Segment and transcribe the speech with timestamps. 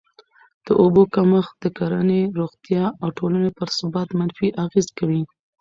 [0.65, 5.23] د اوبو کمښت د کرهڼې، روغتیا او ټولني پر ثبات منفي اغېز کوي.